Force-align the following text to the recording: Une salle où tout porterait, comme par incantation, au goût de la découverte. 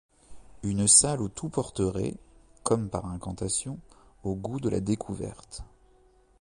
Une 0.63 0.87
salle 0.87 1.21
où 1.21 1.29
tout 1.29 1.49
porterait, 1.49 2.15
comme 2.63 2.89
par 2.89 3.05
incantation, 3.05 3.77
au 4.23 4.33
goût 4.33 4.59
de 4.59 4.67
la 4.67 4.79
découverte. 4.79 5.61